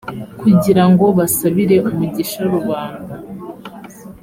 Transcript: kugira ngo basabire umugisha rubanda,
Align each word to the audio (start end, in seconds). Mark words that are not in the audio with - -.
kugira 0.41 0.83
ngo 0.91 1.05
basabire 1.17 1.75
umugisha 1.89 2.39
rubanda, 2.53 3.15